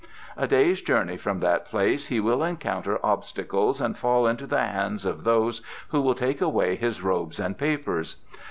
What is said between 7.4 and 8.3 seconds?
papers.